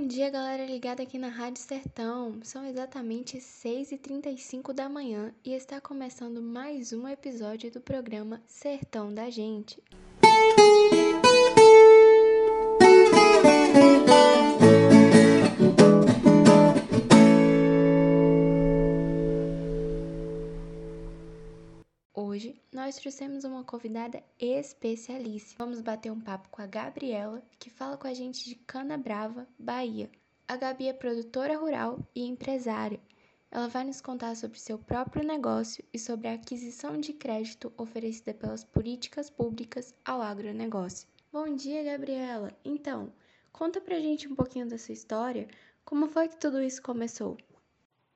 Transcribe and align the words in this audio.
Bom 0.00 0.06
dia, 0.06 0.30
galera 0.30 0.64
ligada 0.64 1.02
aqui 1.02 1.18
na 1.18 1.28
Rádio 1.28 1.62
Sertão. 1.62 2.40
São 2.42 2.64
exatamente 2.64 3.36
6h35 3.36 4.72
da 4.72 4.88
manhã 4.88 5.30
e 5.44 5.52
está 5.52 5.78
começando 5.78 6.40
mais 6.40 6.90
um 6.94 7.06
episódio 7.06 7.70
do 7.70 7.82
programa 7.82 8.40
Sertão 8.46 9.12
da 9.12 9.28
Gente. 9.28 9.78
Nós 22.90 22.96
trouxemos 22.96 23.44
uma 23.44 23.62
convidada 23.62 24.20
especialíssima. 24.36 25.64
Vamos 25.64 25.80
bater 25.80 26.10
um 26.10 26.20
papo 26.20 26.48
com 26.50 26.60
a 26.60 26.66
Gabriela, 26.66 27.40
que 27.56 27.70
fala 27.70 27.96
com 27.96 28.08
a 28.08 28.12
gente 28.12 28.44
de 28.44 28.56
Cana 28.56 28.98
Brava, 28.98 29.46
Bahia. 29.56 30.10
A 30.48 30.56
Gabi 30.56 30.88
é 30.88 30.92
produtora 30.92 31.56
rural 31.56 32.00
e 32.12 32.26
empresária. 32.26 32.98
Ela 33.48 33.68
vai 33.68 33.84
nos 33.84 34.00
contar 34.00 34.34
sobre 34.34 34.58
seu 34.58 34.76
próprio 34.76 35.24
negócio 35.24 35.84
e 35.94 36.00
sobre 36.00 36.26
a 36.26 36.34
aquisição 36.34 36.98
de 36.98 37.12
crédito 37.12 37.72
oferecida 37.78 38.34
pelas 38.34 38.64
políticas 38.64 39.30
públicas 39.30 39.94
ao 40.04 40.20
agronegócio. 40.20 41.06
Bom 41.32 41.54
dia, 41.54 41.84
Gabriela! 41.84 42.50
Então, 42.64 43.12
conta 43.52 43.80
pra 43.80 44.00
gente 44.00 44.26
um 44.26 44.34
pouquinho 44.34 44.68
da 44.68 44.76
sua 44.76 44.94
história. 44.94 45.46
Como 45.84 46.08
foi 46.08 46.26
que 46.26 46.36
tudo 46.36 46.60
isso 46.60 46.82
começou? 46.82 47.36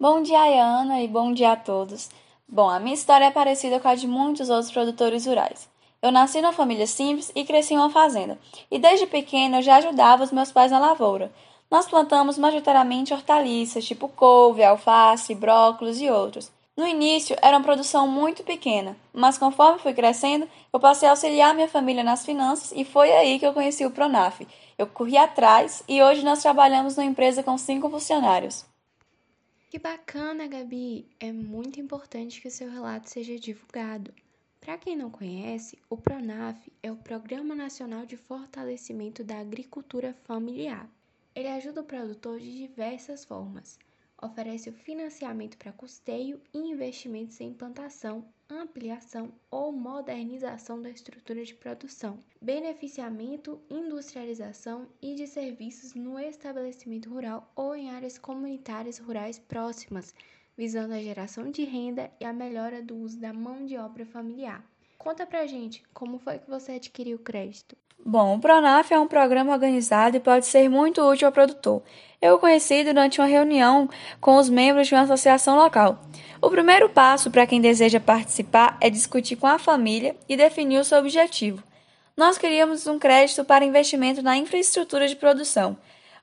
Bom 0.00 0.20
dia, 0.20 0.40
Ana, 0.60 1.00
e 1.00 1.06
bom 1.06 1.32
dia 1.32 1.52
a 1.52 1.56
todos. 1.56 2.10
Bom, 2.54 2.70
a 2.70 2.78
minha 2.78 2.94
história 2.94 3.24
é 3.24 3.30
parecida 3.32 3.80
com 3.80 3.88
a 3.88 3.96
de 3.96 4.06
muitos 4.06 4.48
outros 4.48 4.70
produtores 4.70 5.26
rurais. 5.26 5.68
Eu 6.00 6.12
nasci 6.12 6.40
numa 6.40 6.52
família 6.52 6.86
simples 6.86 7.32
e 7.34 7.44
cresci 7.44 7.74
em 7.74 7.78
uma 7.78 7.90
fazenda, 7.90 8.38
e 8.70 8.78
desde 8.78 9.08
pequena 9.08 9.58
eu 9.58 9.62
já 9.62 9.78
ajudava 9.78 10.22
os 10.22 10.30
meus 10.30 10.52
pais 10.52 10.70
na 10.70 10.78
lavoura. 10.78 11.32
Nós 11.68 11.88
plantamos 11.88 12.38
majoritariamente 12.38 13.12
hortaliças, 13.12 13.84
tipo 13.84 14.06
couve, 14.06 14.62
alface, 14.62 15.34
brócolis 15.34 16.00
e 16.00 16.08
outros. 16.08 16.48
No 16.76 16.86
início 16.86 17.36
era 17.42 17.56
uma 17.56 17.64
produção 17.64 18.06
muito 18.06 18.44
pequena, 18.44 18.96
mas 19.12 19.36
conforme 19.36 19.80
fui 19.80 19.92
crescendo, 19.92 20.48
eu 20.72 20.78
passei 20.78 21.08
a 21.08 21.10
auxiliar 21.10 21.56
minha 21.56 21.66
família 21.66 22.04
nas 22.04 22.24
finanças 22.24 22.70
e 22.70 22.84
foi 22.84 23.10
aí 23.10 23.40
que 23.40 23.46
eu 23.46 23.52
conheci 23.52 23.84
o 23.84 23.90
Pronaf. 23.90 24.46
Eu 24.78 24.86
corri 24.86 25.16
atrás 25.16 25.82
e 25.88 26.00
hoje 26.00 26.24
nós 26.24 26.40
trabalhamos 26.40 26.96
numa 26.96 27.10
empresa 27.10 27.42
com 27.42 27.58
cinco 27.58 27.90
funcionários. 27.90 28.64
Que 29.74 29.80
bacana, 29.80 30.46
Gabi! 30.46 31.04
É 31.18 31.32
muito 31.32 31.80
importante 31.80 32.40
que 32.40 32.46
o 32.46 32.50
seu 32.52 32.70
relato 32.70 33.10
seja 33.10 33.36
divulgado. 33.36 34.14
Para 34.60 34.78
quem 34.78 34.94
não 34.94 35.10
conhece, 35.10 35.76
o 35.90 35.96
PRONAF 35.96 36.72
é 36.80 36.92
o 36.92 36.96
Programa 36.96 37.56
Nacional 37.56 38.06
de 38.06 38.16
Fortalecimento 38.16 39.24
da 39.24 39.40
Agricultura 39.40 40.14
Familiar. 40.22 40.88
Ele 41.34 41.48
ajuda 41.48 41.80
o 41.80 41.84
produtor 41.84 42.38
de 42.38 42.56
diversas 42.56 43.24
formas. 43.24 43.76
Oferece 44.22 44.70
o 44.70 44.72
financiamento 44.72 45.58
para 45.58 45.72
custeio 45.72 46.40
e 46.54 46.58
investimentos 46.58 47.40
em 47.40 47.48
implantação, 47.48 48.24
ampliação 48.48 49.32
ou 49.50 49.72
modernização 49.72 50.80
da 50.80 50.90
estrutura 50.90 51.44
de 51.44 51.54
produção, 51.54 52.18
beneficiamento, 52.40 53.60
industrialização 53.70 54.88
e 55.00 55.14
de 55.14 55.26
serviços 55.26 55.94
no 55.94 56.18
estabelecimento 56.18 57.08
rural 57.08 57.50
ou 57.56 57.74
em 57.74 57.90
áreas 57.90 58.18
comunitárias 58.18 58.98
rurais 58.98 59.38
próximas, 59.38 60.14
visando 60.56 60.94
a 60.94 61.02
geração 61.02 61.50
de 61.50 61.64
renda 61.64 62.10
e 62.20 62.24
a 62.24 62.32
melhora 62.32 62.82
do 62.82 62.96
uso 62.96 63.18
da 63.18 63.32
mão 63.32 63.64
de 63.64 63.76
obra 63.76 64.04
familiar. 64.04 64.73
Conta 64.98 65.26
pra 65.26 65.46
gente 65.46 65.82
como 65.92 66.18
foi 66.18 66.38
que 66.38 66.48
você 66.48 66.72
adquiriu 66.72 67.16
o 67.16 67.20
crédito. 67.20 67.76
Bom, 68.06 68.36
o 68.36 68.38
Pronaf 68.38 68.92
é 68.92 68.98
um 68.98 69.08
programa 69.08 69.52
organizado 69.52 70.16
e 70.16 70.20
pode 70.20 70.46
ser 70.46 70.68
muito 70.68 71.00
útil 71.00 71.26
ao 71.26 71.32
produtor. 71.32 71.82
Eu 72.20 72.34
o 72.34 72.38
conheci 72.38 72.84
durante 72.84 73.20
uma 73.20 73.26
reunião 73.26 73.88
com 74.20 74.36
os 74.36 74.48
membros 74.48 74.88
de 74.88 74.94
uma 74.94 75.02
associação 75.02 75.56
local. 75.56 75.98
O 76.40 76.50
primeiro 76.50 76.88
passo 76.90 77.30
para 77.30 77.46
quem 77.46 77.60
deseja 77.60 77.98
participar 77.98 78.76
é 78.80 78.90
discutir 78.90 79.36
com 79.36 79.46
a 79.46 79.58
família 79.58 80.14
e 80.28 80.36
definir 80.36 80.78
o 80.78 80.84
seu 80.84 80.98
objetivo. 80.98 81.62
Nós 82.16 82.36
queríamos 82.36 82.86
um 82.86 82.98
crédito 82.98 83.44
para 83.44 83.64
investimento 83.64 84.22
na 84.22 84.36
infraestrutura 84.36 85.08
de 85.08 85.16
produção. 85.16 85.76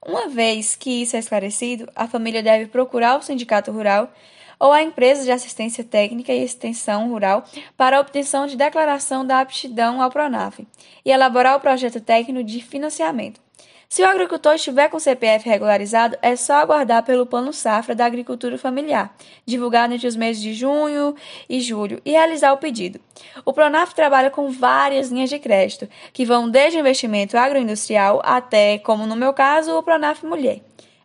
Uma 0.06 0.28
vez 0.28 0.76
que 0.76 1.02
isso 1.02 1.16
é 1.16 1.20
esclarecido, 1.20 1.88
a 1.96 2.08
família 2.08 2.42
deve 2.42 2.68
procurar 2.68 3.18
o 3.18 3.22
sindicato 3.22 3.72
rural 3.72 4.12
ou 4.62 4.72
a 4.72 4.84
empresa 4.84 5.24
de 5.24 5.32
assistência 5.32 5.84
técnica 5.84 6.32
e 6.32 6.44
extensão 6.44 7.10
rural 7.10 7.44
para 7.76 7.98
a 7.98 8.00
obtenção 8.00 8.46
de 8.46 8.56
declaração 8.56 9.26
da 9.26 9.42
aptidão 9.42 10.00
ao 10.00 10.12
Pronaf 10.12 10.60
e 11.04 11.10
elaborar 11.10 11.58
o 11.58 11.60
projeto 11.60 12.00
técnico 12.00 12.44
de 12.44 12.62
financiamento. 12.62 13.42
Se 13.90 14.04
o 14.04 14.08
agricultor 14.08 14.54
estiver 14.54 14.88
com 14.88 15.00
CPF 15.00 15.50
regularizado, 15.50 16.16
é 16.22 16.36
só 16.38 16.54
aguardar 16.54 17.04
pelo 17.04 17.26
Plano 17.26 17.52
Safra 17.52 17.94
da 17.94 18.06
Agricultura 18.06 18.58
Familiar, 18.58 19.14
divulgado 19.46 19.94
entre 19.94 20.08
os 20.08 20.16
meses 20.16 20.42
de 20.42 20.54
junho 20.54 21.14
e 21.50 21.60
julho, 21.60 22.00
e 22.06 22.12
realizar 22.12 22.54
o 22.54 22.58
pedido. 22.58 23.02
O 23.44 23.52
Pronaf 23.52 23.94
trabalha 23.94 24.30
com 24.30 24.50
várias 24.50 25.10
linhas 25.10 25.30
de 25.30 25.40
crédito, 25.40 25.90
que 26.14 26.24
vão 26.24 26.50
desde 26.50 26.80
investimento 26.80 27.36
agroindustrial 27.36 28.22
até, 28.24 28.78
como 28.78 29.06
no 29.06 29.16
meu 29.18 29.34
caso, 29.34 29.76
o 29.78 29.84
Pronaf 29.84 30.24
Mulher. 30.24 30.62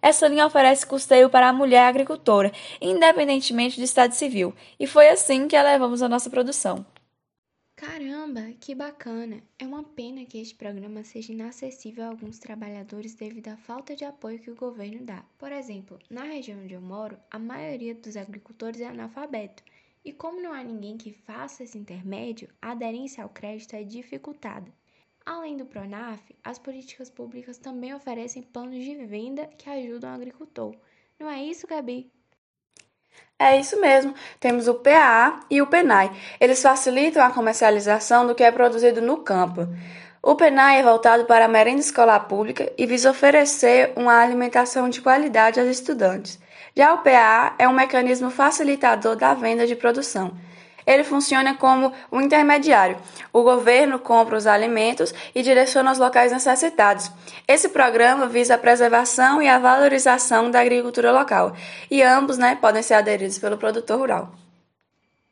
Essa 0.06 0.28
linha 0.28 0.46
oferece 0.46 0.86
custeio 0.86 1.28
para 1.28 1.48
a 1.48 1.52
mulher 1.52 1.88
agricultora, 1.88 2.52
independentemente 2.80 3.80
do 3.80 3.82
estado 3.82 4.12
civil, 4.12 4.54
e 4.78 4.86
foi 4.86 5.08
assim 5.08 5.48
que 5.48 5.56
elevamos 5.56 6.00
a 6.00 6.08
nossa 6.08 6.30
produção. 6.30 6.86
Caramba, 7.74 8.52
que 8.60 8.72
bacana! 8.72 9.42
É 9.58 9.66
uma 9.66 9.82
pena 9.82 10.24
que 10.24 10.40
este 10.40 10.54
programa 10.54 11.02
seja 11.02 11.32
inacessível 11.32 12.04
a 12.04 12.08
alguns 12.10 12.38
trabalhadores 12.38 13.16
devido 13.16 13.48
à 13.48 13.56
falta 13.56 13.96
de 13.96 14.04
apoio 14.04 14.38
que 14.38 14.48
o 14.48 14.54
governo 14.54 15.04
dá. 15.04 15.24
Por 15.36 15.50
exemplo, 15.50 15.98
na 16.08 16.22
região 16.22 16.60
onde 16.62 16.74
eu 16.74 16.80
moro, 16.80 17.18
a 17.28 17.40
maioria 17.40 17.92
dos 17.92 18.16
agricultores 18.16 18.80
é 18.80 18.86
analfabeto, 18.86 19.64
e 20.04 20.12
como 20.12 20.40
não 20.40 20.52
há 20.52 20.62
ninguém 20.62 20.96
que 20.96 21.12
faça 21.12 21.64
esse 21.64 21.76
intermédio, 21.76 22.48
a 22.62 22.70
aderência 22.70 23.24
ao 23.24 23.28
crédito 23.28 23.74
é 23.74 23.82
dificultada. 23.82 24.72
Além 25.26 25.56
do 25.56 25.66
Pronaf, 25.66 26.22
as 26.44 26.56
políticas 26.56 27.10
públicas 27.10 27.58
também 27.58 27.92
oferecem 27.92 28.44
planos 28.44 28.76
de 28.76 28.94
venda 29.04 29.50
que 29.58 29.68
ajudam 29.68 30.12
o 30.12 30.14
agricultor. 30.14 30.72
Não 31.18 31.28
é 31.28 31.42
isso, 31.42 31.66
Gabi? 31.66 32.08
É 33.36 33.58
isso 33.58 33.80
mesmo. 33.80 34.14
Temos 34.38 34.68
o 34.68 34.74
PAA 34.74 35.40
e 35.50 35.60
o 35.60 35.66
PENAI. 35.66 36.12
Eles 36.40 36.62
facilitam 36.62 37.24
a 37.24 37.32
comercialização 37.32 38.24
do 38.24 38.36
que 38.36 38.44
é 38.44 38.52
produzido 38.52 39.02
no 39.02 39.16
campo. 39.16 39.66
O 40.22 40.36
PENAI 40.36 40.78
é 40.78 40.82
voltado 40.84 41.24
para 41.24 41.46
a 41.46 41.48
merenda 41.48 41.80
escolar 41.80 42.20
pública 42.20 42.72
e 42.78 42.86
visa 42.86 43.10
oferecer 43.10 43.92
uma 43.96 44.22
alimentação 44.22 44.88
de 44.88 45.00
qualidade 45.00 45.58
aos 45.58 45.68
estudantes. 45.68 46.38
Já 46.76 46.94
o 46.94 46.98
PAA 46.98 47.56
é 47.58 47.66
um 47.66 47.72
mecanismo 47.72 48.30
facilitador 48.30 49.16
da 49.16 49.34
venda 49.34 49.66
de 49.66 49.74
produção 49.74 50.36
ele 50.86 51.02
funciona 51.02 51.54
como 51.54 51.92
um 52.12 52.20
intermediário. 52.20 52.96
O 53.32 53.42
governo 53.42 53.98
compra 53.98 54.36
os 54.36 54.46
alimentos 54.46 55.12
e 55.34 55.42
direciona 55.42 55.90
aos 55.90 55.98
locais 55.98 56.30
necessitados. 56.30 57.10
Esse 57.48 57.68
programa 57.68 58.28
visa 58.28 58.54
a 58.54 58.58
preservação 58.58 59.42
e 59.42 59.48
a 59.48 59.58
valorização 59.58 60.50
da 60.50 60.60
agricultura 60.60 61.10
local, 61.10 61.56
e 61.90 62.02
ambos 62.02 62.38
né, 62.38 62.56
podem 62.56 62.82
ser 62.82 62.94
aderidos 62.94 63.38
pelo 63.38 63.58
produtor 63.58 63.98
rural. 63.98 64.32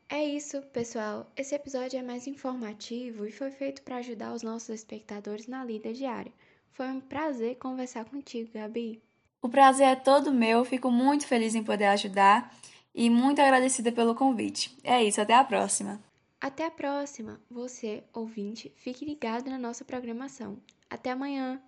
É 0.07 0.23
isso, 0.23 0.61
pessoal. 0.73 1.25
Esse 1.35 1.55
episódio 1.55 1.97
é 1.97 2.03
mais 2.03 2.27
informativo 2.27 3.25
e 3.25 3.31
foi 3.31 3.49
feito 3.49 3.81
para 3.81 3.97
ajudar 3.97 4.33
os 4.33 4.43
nossos 4.43 4.69
espectadores 4.69 5.47
na 5.47 5.63
lida 5.63 5.91
diária. 5.91 6.31
Foi 6.73 6.87
um 6.87 6.99
prazer 6.99 7.55
conversar 7.55 8.05
contigo, 8.05 8.49
Gabi. 8.53 9.01
O 9.41 9.49
prazer 9.49 9.87
é 9.87 9.95
todo 9.95 10.33
meu, 10.33 10.63
fico 10.65 10.91
muito 10.91 11.25
feliz 11.25 11.55
em 11.55 11.63
poder 11.63 11.85
ajudar 11.85 12.51
e 12.95 13.09
muito 13.09 13.41
agradecida 13.41 13.91
pelo 13.91 14.15
convite. 14.15 14.75
É 14.83 15.03
isso, 15.03 15.19
até 15.19 15.35
a 15.35 15.43
próxima. 15.43 16.01
Até 16.39 16.65
a 16.65 16.71
próxima. 16.71 17.41
Você, 17.51 18.03
ouvinte, 18.13 18.71
fique 18.77 19.03
ligado 19.03 19.49
na 19.49 19.59
nossa 19.59 19.83
programação. 19.83 20.57
Até 20.89 21.11
amanhã. 21.11 21.61